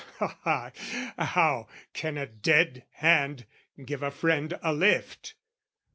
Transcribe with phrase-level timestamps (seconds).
[0.17, 0.71] ha, ha,
[1.23, 3.45] How can a dead hand
[3.85, 5.35] give a friend a lift?